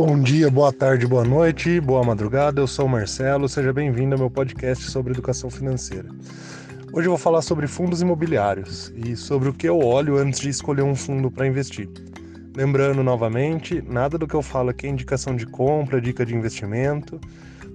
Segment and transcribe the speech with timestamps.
[0.00, 2.60] Bom dia, boa tarde, boa noite, boa madrugada.
[2.60, 6.08] Eu sou o Marcelo, seja bem-vindo ao meu podcast sobre educação financeira.
[6.92, 10.50] Hoje eu vou falar sobre fundos imobiliários e sobre o que eu olho antes de
[10.50, 11.88] escolher um fundo para investir.
[12.56, 17.20] Lembrando novamente, nada do que eu falo aqui é indicação de compra, dica de investimento.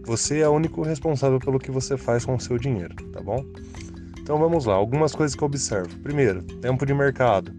[0.06, 3.44] Você é o único responsável pelo que você faz com o seu dinheiro, tá bom?
[4.22, 6.00] Então vamos lá, algumas coisas que eu observo.
[6.00, 7.52] Primeiro, tempo de mercado.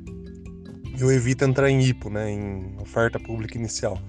[0.98, 4.00] Eu evito entrar em IPO, né, em oferta pública inicial.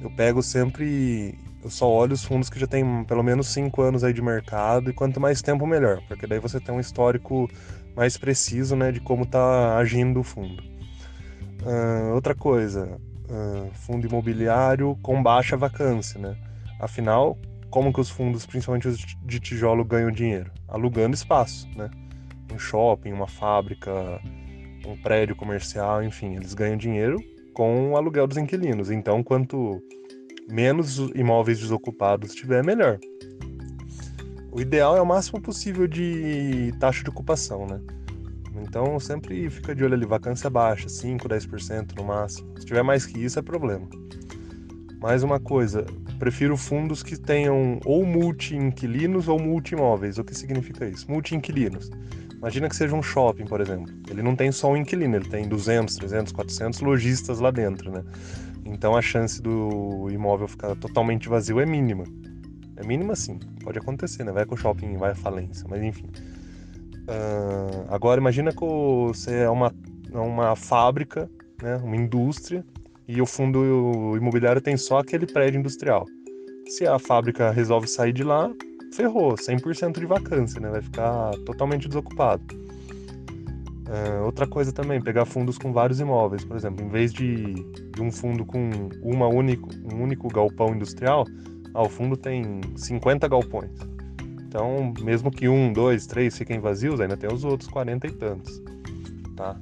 [0.00, 4.02] Eu pego sempre, eu só olho os fundos que já tem pelo menos 5 anos
[4.02, 7.48] aí de mercado e quanto mais tempo melhor, porque daí você tem um histórico
[7.94, 10.62] mais preciso, né, de como está agindo o fundo.
[11.62, 16.34] Uh, outra coisa, uh, fundo imobiliário com baixa vacância, né?
[16.78, 17.36] Afinal,
[17.68, 20.50] como que os fundos, principalmente os de tijolo, ganham dinheiro?
[20.66, 21.90] Alugando espaço, né?
[22.50, 23.92] Um shopping, uma fábrica,
[24.86, 27.18] um prédio comercial, enfim, eles ganham dinheiro
[27.60, 28.90] com o aluguel dos inquilinos.
[28.90, 29.82] Então, quanto
[30.48, 32.98] menos imóveis desocupados tiver, melhor.
[34.50, 37.78] O ideal é o máximo possível de taxa de ocupação, né?
[38.62, 42.50] Então, sempre fica de olho ali, vacância baixa, 5, 10% no máximo.
[42.58, 43.86] Se tiver mais que isso, é problema.
[44.98, 45.84] Mais uma coisa,
[46.20, 50.18] prefiro fundos que tenham ou multi-inquilinos ou multi-imóveis.
[50.18, 51.10] O que significa isso?
[51.10, 51.90] Multi-inquilinos.
[52.36, 53.92] Imagina que seja um shopping, por exemplo.
[54.08, 58.04] Ele não tem só um inquilino, ele tem 200, 300, 400 lojistas lá dentro, né?
[58.64, 62.04] Então a chance do imóvel ficar totalmente vazio é mínima.
[62.76, 64.32] É mínima sim, pode acontecer, né?
[64.32, 66.06] Vai que o shopping vai à falência, mas enfim.
[67.08, 69.74] Uh, agora imagina que você é uma,
[70.12, 71.30] uma fábrica,
[71.62, 71.76] né?
[71.76, 72.64] uma indústria,
[73.10, 76.06] e o fundo imobiliário tem só aquele prédio industrial.
[76.68, 78.48] Se a fábrica resolve sair de lá,
[78.92, 80.70] ferrou, 100% de vacância, né?
[80.70, 82.42] Vai ficar totalmente desocupado.
[83.90, 87.54] Uh, outra coisa também, pegar fundos com vários imóveis, por exemplo, em vez de,
[87.92, 88.70] de um fundo com
[89.02, 91.26] uma único, um único galpão industrial,
[91.74, 93.72] ah, o fundo tem 50 galpões.
[94.46, 98.62] Então, mesmo que um, dois, três fiquem vazios, ainda tem os outros 40 e tantos,
[99.36, 99.58] tá?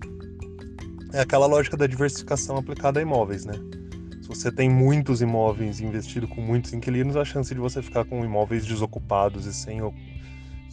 [1.13, 3.55] É aquela lógica da diversificação aplicada a imóveis, né?
[4.21, 8.23] Se você tem muitos imóveis investido com muitos inquilinos, a chance de você ficar com
[8.23, 9.81] imóveis desocupados e sem,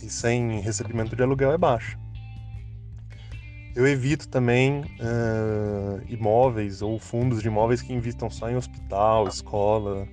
[0.04, 1.98] e sem recebimento de aluguel é baixa.
[3.74, 10.06] Eu evito também uh, imóveis ou fundos de imóveis que investam só em hospital, escola.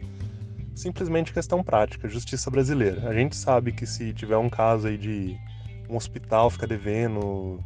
[0.75, 3.09] Simplesmente questão prática, justiça brasileira.
[3.09, 5.37] A gente sabe que se tiver um caso aí de
[5.89, 7.59] um hospital ficar devendo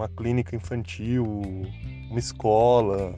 [0.00, 1.24] uma clínica infantil,
[2.10, 3.14] uma escola.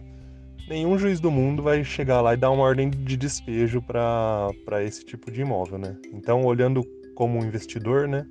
[0.68, 5.04] Nenhum juiz do mundo vai chegar lá e dar uma ordem de despejo para esse
[5.04, 5.96] tipo de imóvel, né?
[6.12, 6.82] Então, olhando
[7.14, 8.26] como investidor, né?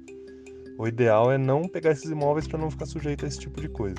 [0.77, 3.69] O ideal é não pegar esses imóveis para não ficar sujeito a esse tipo de
[3.69, 3.97] coisa.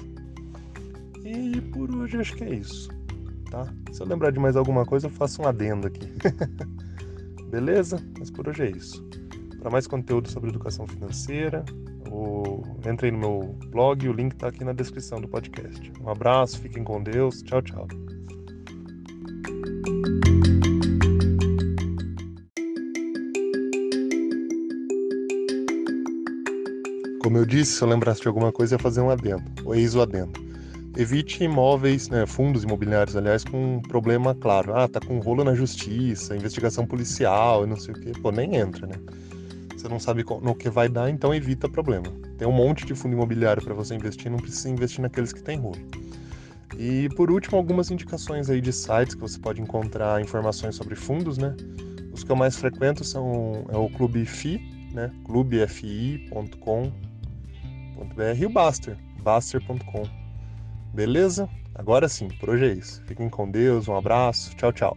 [1.25, 2.91] E por hoje acho que é isso,
[3.51, 3.73] tá?
[3.93, 6.09] Se eu lembrar de mais alguma coisa, eu faço um adendo aqui.
[7.49, 8.03] Beleza?
[8.19, 9.07] Mas por hoje é isso.
[9.61, 11.65] Para mais conteúdo sobre educação financeira,
[12.13, 12.63] o...
[12.87, 15.93] Entre aí no meu blog, o link está aqui na descrição do podcast.
[16.01, 17.43] Um abraço, fiquem com Deus.
[17.43, 17.89] Tchau, tchau.
[27.23, 29.95] Como eu disse, se eu lembrasse de alguma coisa, ia fazer um adendo, ou eis
[29.95, 30.33] o adendo.
[30.97, 34.75] Evite imóveis, né, fundos imobiliários, aliás, com um problema claro.
[34.75, 38.13] Ah, tá com rolo na justiça, investigação policial não sei o quê.
[38.21, 38.97] Pô, nem entra, né?
[39.83, 42.07] Você não sabe no que vai dar, então evita problema.
[42.39, 45.59] Tem um monte de fundo imobiliário para você investir, não precisa investir naqueles que tem
[45.59, 45.77] rolo.
[46.79, 51.37] E por último, algumas indicações aí de sites que você pode encontrar informações sobre fundos,
[51.37, 51.57] né?
[52.13, 54.61] Os que eu mais frequento são é o Clube FI,
[54.95, 55.11] né?
[55.25, 56.93] clubefi.com.br
[58.39, 60.05] e o Baster, baster.com.
[60.95, 61.49] Beleza?
[61.75, 63.03] Agora sim, por hoje é isso.
[63.05, 64.97] Fiquem com Deus, um abraço, tchau, tchau.